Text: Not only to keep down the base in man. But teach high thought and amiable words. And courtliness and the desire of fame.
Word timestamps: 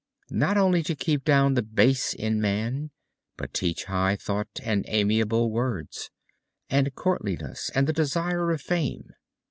Not 0.31 0.57
only 0.57 0.81
to 0.81 0.95
keep 0.95 1.23
down 1.23 1.53
the 1.53 1.61
base 1.61 2.15
in 2.15 2.41
man. 2.41 2.89
But 3.37 3.53
teach 3.53 3.83
high 3.83 4.15
thought 4.15 4.47
and 4.63 4.83
amiable 4.87 5.51
words. 5.51 6.09
And 6.71 6.95
courtliness 6.95 7.69
and 7.75 7.85
the 7.85 7.93
desire 7.93 8.49
of 8.49 8.61
fame. 8.61 9.11